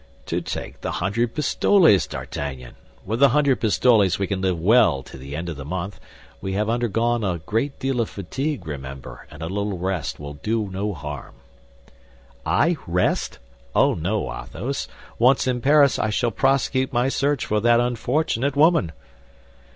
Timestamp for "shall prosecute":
16.09-16.91